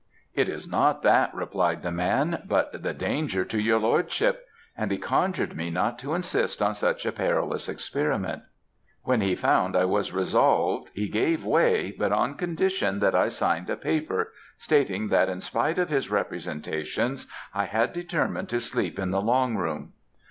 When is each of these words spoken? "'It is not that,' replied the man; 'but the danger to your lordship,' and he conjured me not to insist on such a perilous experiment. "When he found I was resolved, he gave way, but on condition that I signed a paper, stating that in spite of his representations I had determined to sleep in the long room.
"'It 0.33 0.49
is 0.49 0.67
not 0.67 1.03
that,' 1.03 1.31
replied 1.31 1.83
the 1.83 1.91
man; 1.91 2.41
'but 2.47 2.81
the 2.81 2.91
danger 2.91 3.45
to 3.45 3.61
your 3.61 3.77
lordship,' 3.79 4.47
and 4.75 4.89
he 4.89 4.97
conjured 4.97 5.55
me 5.55 5.69
not 5.69 5.99
to 5.99 6.15
insist 6.15 6.59
on 6.59 6.73
such 6.73 7.05
a 7.05 7.11
perilous 7.11 7.69
experiment. 7.69 8.41
"When 9.03 9.21
he 9.21 9.35
found 9.35 9.75
I 9.75 9.85
was 9.85 10.11
resolved, 10.11 10.89
he 10.95 11.07
gave 11.07 11.45
way, 11.45 11.91
but 11.95 12.11
on 12.11 12.33
condition 12.33 12.97
that 12.99 13.13
I 13.13 13.29
signed 13.29 13.69
a 13.69 13.77
paper, 13.77 14.33
stating 14.57 15.09
that 15.09 15.29
in 15.29 15.39
spite 15.39 15.77
of 15.77 15.89
his 15.89 16.09
representations 16.09 17.27
I 17.53 17.65
had 17.65 17.93
determined 17.93 18.49
to 18.49 18.59
sleep 18.59 18.97
in 18.97 19.11
the 19.11 19.21
long 19.21 19.55
room. 19.55 19.93